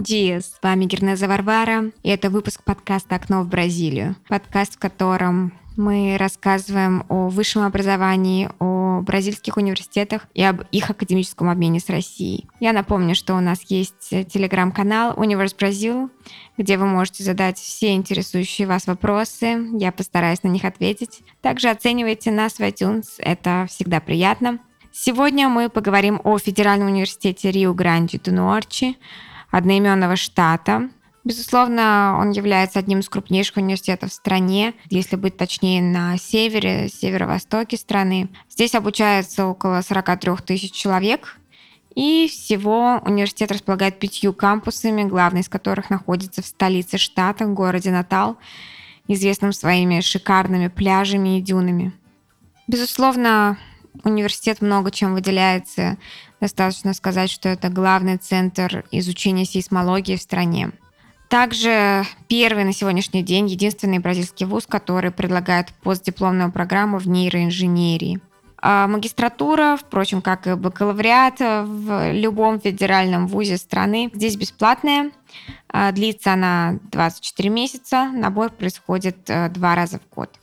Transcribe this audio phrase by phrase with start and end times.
[0.00, 0.06] Бон
[0.40, 4.16] С вами Гернеза Варвара, и это выпуск подкаста «Окно в Бразилию».
[4.28, 11.50] Подкаст, в котором мы рассказываем о высшем образовании, о бразильских университетах и об их академическом
[11.50, 12.46] обмене с Россией.
[12.60, 16.08] Я напомню, что у нас есть телеграм-канал Universe Brazil,
[16.56, 19.68] где вы можете задать все интересующие вас вопросы.
[19.78, 21.20] Я постараюсь на них ответить.
[21.42, 24.60] Также оценивайте нас в iTunes, это всегда приятно.
[24.92, 28.96] Сегодня мы поговорим о Федеральном университете Рио-Гранди-ду-Норчи,
[29.50, 30.90] одноименного штата,
[31.22, 37.76] Безусловно, он является одним из крупнейших университетов в стране, если быть точнее, на севере, северо-востоке
[37.76, 38.30] страны.
[38.48, 41.36] Здесь обучается около 43 тысяч человек,
[41.94, 47.90] и всего университет располагает пятью кампусами, главный из которых находится в столице штата, в городе
[47.90, 48.38] Натал,
[49.06, 51.92] известном своими шикарными пляжами и дюнами.
[52.66, 53.58] Безусловно,
[54.04, 55.98] университет много чем выделяется.
[56.40, 60.72] Достаточно сказать, что это главный центр изучения сейсмологии в стране.
[61.28, 68.20] Также первый на сегодняшний день единственный бразильский вуз, который предлагает постдипломную программу в нейроинженерии.
[68.62, 75.12] А магистратура, впрочем, как и бакалавриат в любом федеральном вузе страны, здесь бесплатная.
[75.68, 78.10] А, длится она 24 месяца.
[78.12, 80.39] Набор происходит э, два раза в год.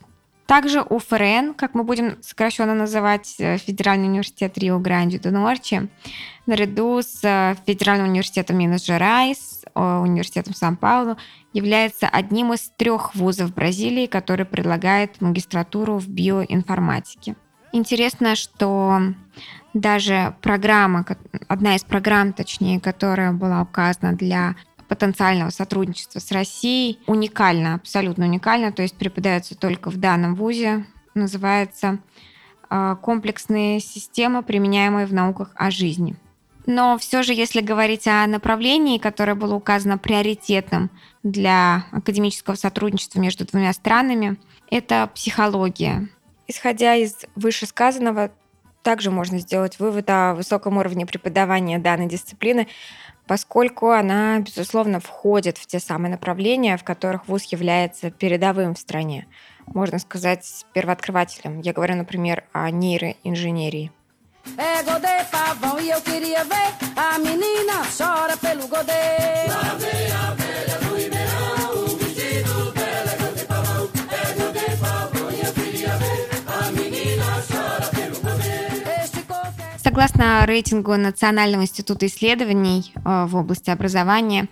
[0.48, 5.90] Также УФРН, как мы будем сокращенно называть э, Федеральный университет Рио-Гранди-до-Норчи,
[6.46, 11.18] наряду с э, Федеральным университетом Минас-Жерайс, университетом Сан-Паулу,
[11.52, 17.36] является одним из трех вузов Бразилии, который предлагает магистратуру в биоинформатике.
[17.72, 19.00] Интересно, что
[19.74, 21.04] даже программа,
[21.46, 24.56] одна из программ, точнее, которая была указана для
[24.88, 31.98] потенциального сотрудничества с Россией уникально, абсолютно уникально, то есть преподается только в данном вузе, называется
[32.70, 36.16] а, комплексные системы, применяемые в науках о жизни.
[36.66, 40.90] Но все же, если говорить о направлении, которое было указано приоритетным
[41.22, 44.36] для академического сотрудничества между двумя странами,
[44.70, 46.08] это психология.
[46.46, 48.30] Исходя из вышесказанного,
[48.82, 52.68] также можно сделать вывод о высоком уровне преподавания данной дисциплины,
[53.28, 59.26] поскольку она, безусловно, входит в те самые направления, в которых ВУЗ является передовым в стране.
[59.66, 61.60] Можно сказать, первооткрывателем.
[61.60, 63.92] Я говорю, например, о нейроинженерии.
[64.56, 67.18] Ego de pavão e eu queria ver a
[68.66, 69.37] godê.
[79.98, 84.46] Согласно рейтингу Национального института исследований э, в области образования,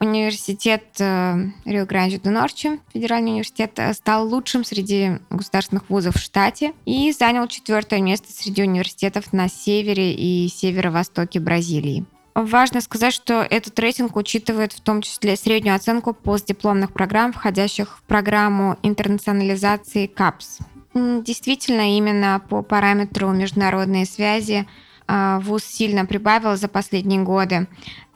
[0.00, 7.46] университет э, Рио-Гранди-до-Норчи, федеральный университет, э, стал лучшим среди государственных вузов в штате и занял
[7.46, 12.06] четвертое место среди университетов на севере и северо-востоке Бразилии.
[12.34, 18.02] Важно сказать, что этот рейтинг учитывает в том числе среднюю оценку постдипломных программ, входящих в
[18.04, 20.60] программу интернационализации КАПС–
[20.94, 24.66] Действительно, именно по параметру международные связи
[25.06, 27.66] а, ВУЗ сильно прибавил за последние годы.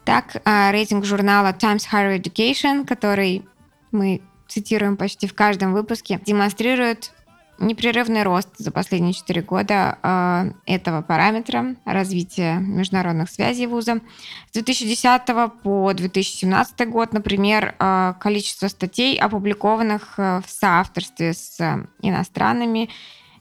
[0.05, 3.44] Так, а, рейтинг журнала Times Higher Education, который
[3.91, 7.12] мы цитируем почти в каждом выпуске, демонстрирует
[7.59, 14.01] непрерывный рост за последние 4 года э, этого параметра развития международных связей вуза.
[14.51, 15.23] С 2010
[15.63, 21.59] по 2017 год, например, э, количество статей, опубликованных э, в соавторстве с
[22.01, 22.91] иностранными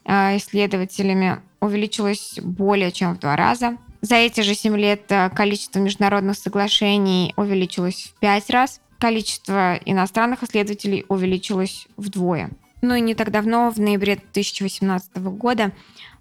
[0.06, 3.78] э, исследователями, увеличилось более чем в два раза.
[4.02, 11.06] За эти же 7 лет количество международных соглашений увеличилось в 5 раз, количество иностранных исследователей
[11.08, 12.52] увеличилось вдвое.
[12.88, 15.74] Ну и не так давно, в ноябре 2018 года,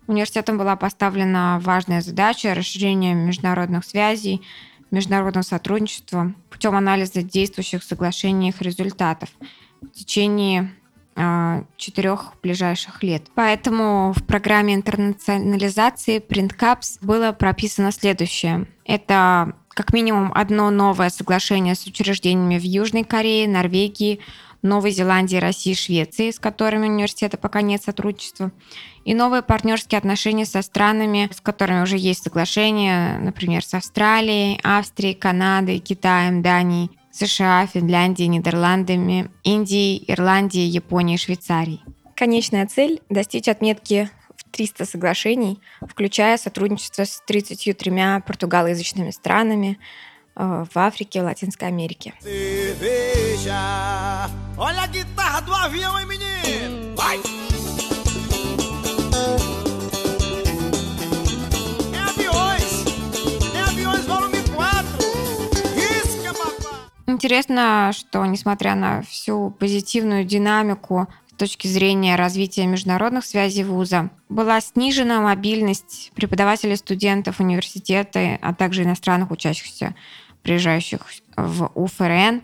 [0.09, 4.43] университетом была поставлена важная задача расширения международных связей,
[4.91, 9.29] международного сотрудничества путем анализа действующих соглашений и их результатов
[9.81, 10.73] в течение
[11.15, 13.29] э, четырех ближайших лет.
[13.37, 18.67] Поэтому в программе интернационализации PrintCaps было прописано следующее.
[18.85, 24.19] Это как минимум одно новое соглашение с учреждениями в Южной Корее, Норвегии,
[24.67, 28.53] Новой Зеландии, России, Швеции, с которыми университета пока нет сотрудничества,
[29.05, 35.15] и новые партнерские отношения со странами, с которыми уже есть соглашения, например, с Австралией, Австрией,
[35.15, 41.81] Канадой, Китаем, Данией, США, Финляндией, Нидерландами, Индией, Ирландией, Японией, Швейцарией.
[42.15, 49.79] Конечная цель– достичь отметки в 300 соглашений, включая сотрудничество с 33 португалоязычными странами,
[50.37, 52.13] в África e Latina América.
[54.59, 56.97] Olha a guitarra do avião, hein, menino?
[56.97, 57.21] Vai!
[61.93, 62.85] É aviões!
[63.55, 64.87] É aviões volume 4!
[65.77, 66.17] Isso!
[67.07, 74.63] интересно, что несмотря на всю позитивную динамику с точки зрения развития международных связей вуза, была
[74.63, 79.95] снижена мобильность преподавателей, студентов университета, а также иностранных учащихся,
[80.43, 81.01] приезжающих
[81.37, 82.43] в УФРН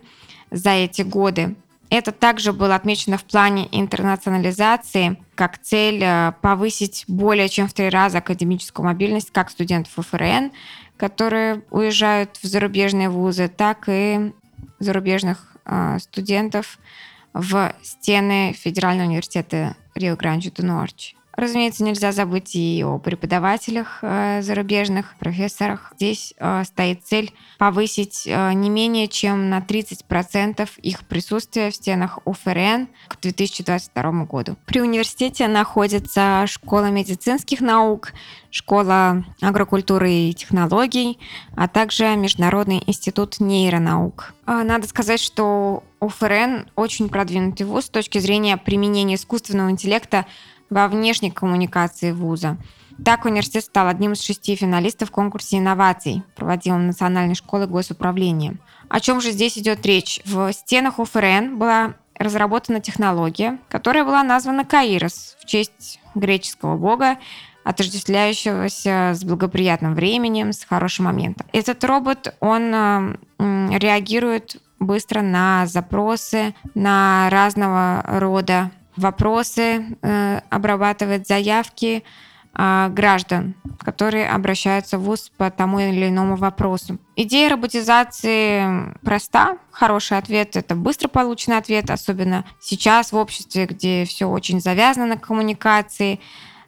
[0.50, 1.56] за эти годы.
[1.92, 7.90] Это также было отмечено в плане интернационализации как цель э, повысить более чем в три
[7.90, 10.52] раза академическую мобильность как студентов ФРН,
[10.96, 14.32] которые уезжают в зарубежные вузы, так и
[14.78, 16.78] зарубежных э, студентов
[17.34, 21.16] в стены Федерального университета Рио-Гранди-ду-Норчи.
[21.42, 25.92] Разумеется, нельзя забыть и о преподавателях э, зарубежных, профессорах.
[25.96, 32.20] Здесь э, стоит цель повысить э, не менее чем на 30% их присутствия в стенах
[32.26, 34.54] УФРН к 2022 году.
[34.66, 38.12] При университете находится школа медицинских наук,
[38.52, 41.18] школа агрокультуры и технологий,
[41.56, 44.32] а также Международный институт нейронаук.
[44.46, 50.26] Надо сказать, что УФРН очень продвинутый вуз с точки зрения применения искусственного интеллекта
[50.72, 52.56] во внешней коммуникации вуза.
[53.04, 58.56] Так университет стал одним из шести финалистов в конкурсе инноваций, проводимом Национальной школой госуправления.
[58.88, 60.20] О чем же здесь идет речь?
[60.24, 67.16] В стенах УФРН была разработана технология, которая была названа Каирос в честь греческого бога,
[67.64, 71.46] отождествляющегося с благоприятным временем, с хорошим моментом.
[71.52, 78.70] Этот робот, он реагирует быстро на запросы, на разного рода
[79.02, 82.04] вопросы, э, обрабатывает заявки
[82.54, 86.98] э, граждан, которые обращаются в ВУЗ по тому или иному вопросу.
[87.16, 89.58] Идея роботизации проста.
[89.70, 95.16] Хороший ответ– это быстро полученный ответ, особенно сейчас в обществе, где все очень завязано на
[95.18, 96.20] коммуникации.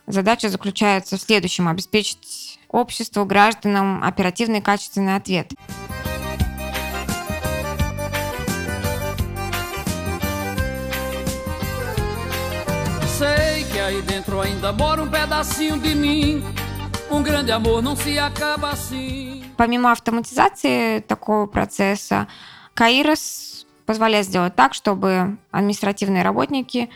[0.06, 5.52] Задача заключается в следующем– обеспечить обществу, гражданам оперативный и качественный ответ.
[13.22, 16.42] Aí dentro ainda mora um pedacinho de mim.
[17.10, 19.44] Um grande amor não se acaba assim.
[19.56, 22.26] Помимо автоматизации такого процесса,
[22.74, 26.90] Каирос позволяет сделать так, чтобы административные работники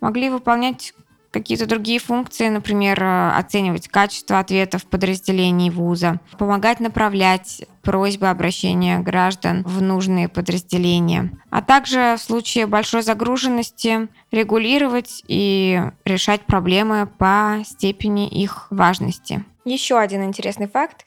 [0.00, 0.92] могли выполнять
[1.32, 9.64] какие-то другие функции, например, э, оценивать качество ответов подразделений вуза, помогать направлять просьбы обращения граждан
[9.64, 18.28] в нужные подразделения, а также в случае большой загруженности регулировать и решать проблемы по степени
[18.28, 19.44] их важности.
[19.64, 21.06] Еще один интересный факт.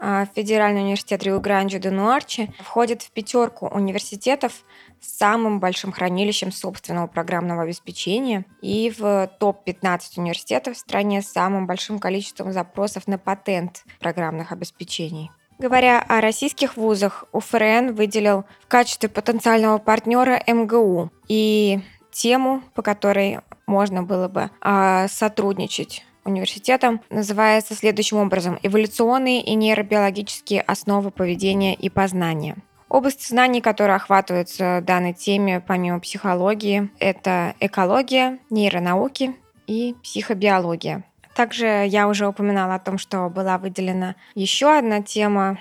[0.00, 4.64] А, Федеральный университет Рио-Гранди-де-Нуарчи входит в пятерку университетов
[5.00, 11.98] самым большим хранилищем собственного программного обеспечения и в топ-15 университетов в стране с самым большим
[11.98, 15.30] количеством запросов на патент программных обеспечений.
[15.58, 21.80] Говоря о российских вузах, УФРН выделил в качестве потенциального партнера МГУ и
[22.12, 30.60] тему, по которой можно было бы а, сотрудничать университетом называется следующим образом «Эволюционные и нейробиологические
[30.60, 32.56] основы поведения и познания».
[32.88, 41.04] Область знаний, которые охватываются данной теме, помимо психологии, это экология, нейронауки и психобиология.
[41.34, 45.58] Также я уже упоминала о том, что была выделена еще одна тема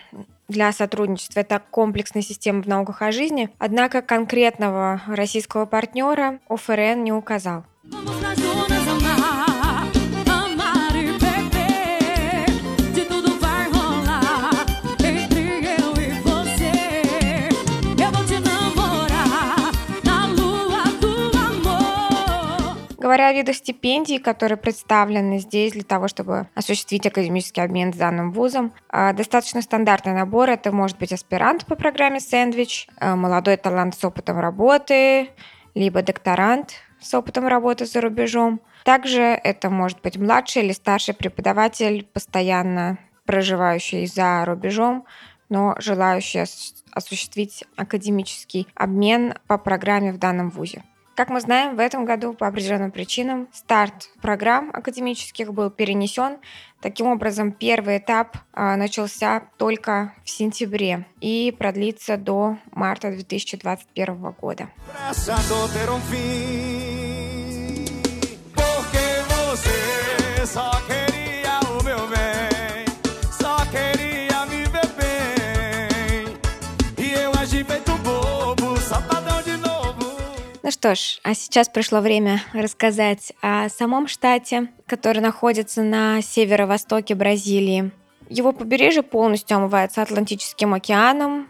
[0.47, 1.41] для сотрудничества.
[1.41, 3.49] Это комплексная система в науках о жизни.
[3.59, 7.65] Однако конкретного российского партнера ОФРН не указал.
[23.07, 28.33] Говоря о видах стипендий, которые представлены здесь для того, чтобы осуществить академический обмен с данным
[28.33, 30.49] вузом, а, достаточно стандартный набор.
[30.49, 35.29] Это может быть аспирант по программе «Сэндвич», а, молодой талант с опытом работы,
[35.73, 38.59] либо докторант с опытом работы за рубежом.
[38.83, 45.05] Также это может быть младший или старший преподаватель, постоянно проживающий за рубежом,
[45.47, 46.43] но желающий
[46.91, 50.83] осуществить академический обмен по программе в данном вузе.
[51.17, 56.37] Как мы знаем, в этом году по определенным причинам старт программ академических был перенесен.
[56.79, 64.69] Таким образом, первый этап а, начался только в сентябре и продлится до марта 2021 года.
[80.67, 87.15] Ну что ж, а сейчас пришло время рассказать о самом штате, который находится на северо-востоке
[87.15, 87.91] Бразилии.
[88.27, 91.47] Его побережье полностью омывается Атлантическим океаном,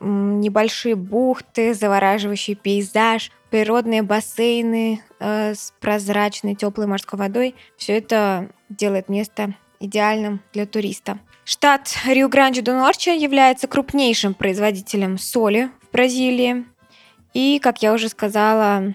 [0.00, 7.54] небольшие бухты, завораживающий пейзаж, природные бассейны э, с прозрачной теплой морской водой.
[7.76, 11.18] Все это делает место идеальным для туриста.
[11.44, 16.64] Штат Рио-Гранди-до-Норче является крупнейшим производителем соли в Бразилии.
[17.34, 18.94] И, как я уже сказала,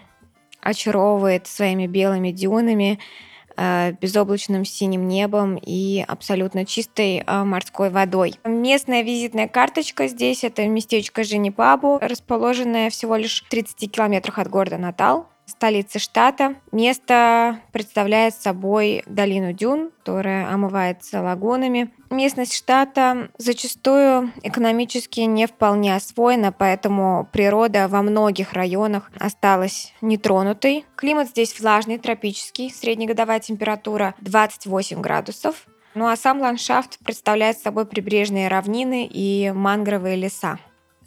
[0.61, 2.99] очаровывает своими белыми дюнами,
[3.57, 8.35] э, безоблачным синим небом и абсолютно чистой э, морской водой.
[8.45, 14.77] Местная визитная карточка здесь это местечко Женипабу, расположенное всего лишь в 30 километрах от города
[14.77, 16.55] Натал столицы штата.
[16.71, 21.91] Место представляет собой долину дюн, которая омывается лагунами.
[22.09, 30.85] Местность штата зачастую экономически не вполне освоена, поэтому природа во многих районах осталась нетронутой.
[30.95, 35.67] Климат здесь влажный, тропический, среднегодовая температура 28 градусов.
[35.95, 40.59] Ну а сам ландшафт представляет собой прибрежные равнины и мангровые леса.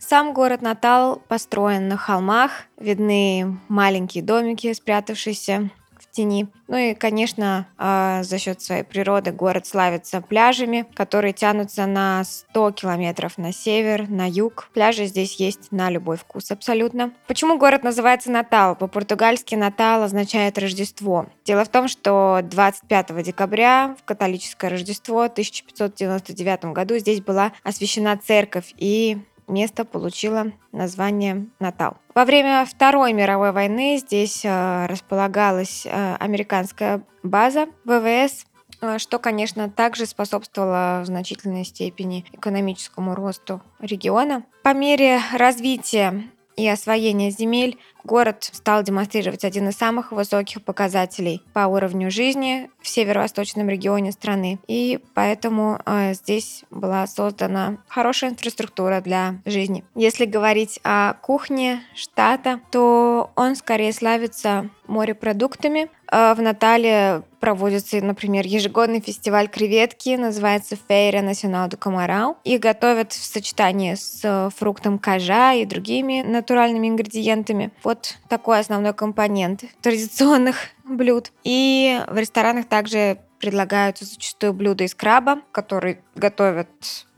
[0.05, 6.49] Сам город Натал построен на холмах, видны маленькие домики, спрятавшиеся в тени.
[6.67, 12.73] Ну и, конечно, а, за счет своей природы город славится пляжами, которые тянутся на 100
[12.73, 14.71] километров на север, на юг.
[14.75, 17.13] Пляжи здесь есть на любой вкус абсолютно.
[17.29, 18.75] Почему город называется Натал?
[18.75, 21.27] По-португальски Натал означает Рождество.
[21.45, 28.75] Дело в том, что 25 декабря в католическое Рождество 1599 году здесь была освящена церковь,
[28.77, 29.19] и
[29.49, 31.97] место получило название Натал.
[32.15, 38.47] Во время Второй мировой войны здесь э, располагалась э, американская база ВВС,
[38.81, 44.45] э, что, конечно, также способствовало в значительной степени экономическому росту региона.
[44.63, 46.25] По мере развития
[46.57, 52.89] и освоения земель город стал демонстрировать один из самых высоких показателей по уровню жизни в
[52.89, 54.59] северо-восточном регионе страны.
[54.67, 59.85] И поэтому э, здесь была создана хорошая инфраструктура для жизни.
[59.95, 65.91] Если говорить о кухне штата, то он скорее славится морепродуктами.
[66.13, 72.37] Э, в Натале проводится, например, ежегодный фестиваль креветки, называется Фейра Национал до Камарау.
[72.45, 77.73] Их готовят в сочетании с фруктом кажа и другими натуральными ингредиентами.
[77.83, 81.33] Вот такой основной компонент традиционных блюд.
[81.45, 86.69] И в ресторанах также предлагаются зачастую блюда из краба, которые готовят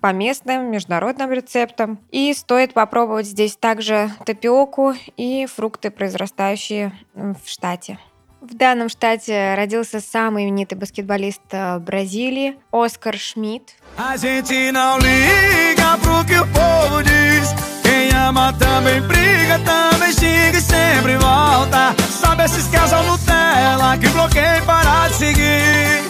[0.00, 1.98] по местным международным рецептам.
[2.12, 7.98] И стоит попробовать здесь также тапиоку и фрукты, произрастающие в штате.
[8.44, 13.74] В данном штате родился самый именитый баскетболист э, Бразилии Оскар Шмидт.
[17.82, 21.94] Quem ama também briga, também xinga e sempre volta.
[22.20, 26.02] Sabe esses casal Nutella que bloqueia para de seguir.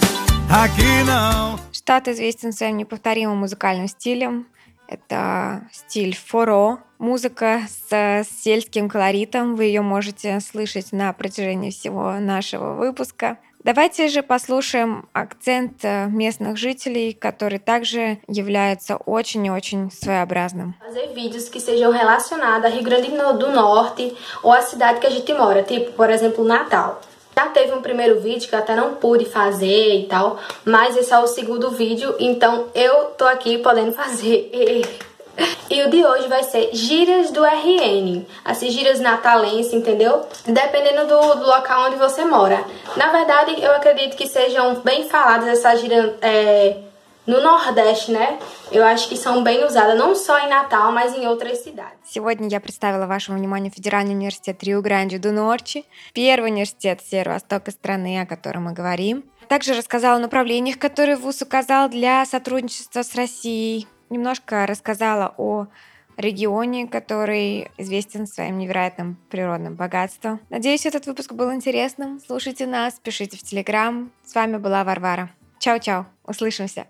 [0.50, 1.58] Aqui não.
[1.72, 4.46] Штат известен своим неповторимым музыкальным стилем.
[4.88, 9.56] Это стиль форо, музыка с сельским колоритом.
[9.56, 13.36] Вы ее можете слышать на протяжении всего нашего выпуска.
[13.62, 20.74] Давайте же послушаем акцент э, местных жителей, который также является очень и очень своеобразным.
[27.36, 31.12] Já teve um primeiro vídeo que eu até não pude fazer e tal, mas esse
[31.12, 34.50] é o segundo vídeo, então eu tô aqui podendo fazer.
[35.69, 40.25] E o de hoje vai ser gírias do RN, assim, gírias natalenses, entendeu?
[40.45, 42.65] Dependendo do, do, local onde você mora.
[42.97, 46.77] Na verdade, eu acredito que sejam bem faladas essas gírias é,
[47.25, 48.39] no Nordeste, né?
[48.71, 51.99] Eu acho que são bem usadas não só em Natal, mas em outras cidades.
[52.03, 58.73] Сегодня я представила вашему вниманию Федеральный университет Рио-Гранди-ду-Норчи, первый университет северо-востока страны, о котором мы
[58.73, 59.23] говорим.
[59.47, 63.87] Также рассказала о направлениях, которые ВУЗ указал для сотрудничества с Россией.
[64.10, 65.66] Немножко рассказала о
[66.16, 70.40] регионе, который известен своим невероятным природным богатством.
[70.50, 72.20] Надеюсь, этот выпуск был интересным.
[72.24, 74.10] Слушайте нас, пишите в Телеграм.
[74.24, 75.30] С вами была Варвара.
[75.58, 76.06] Чао-чао.
[76.24, 76.86] Услышимся.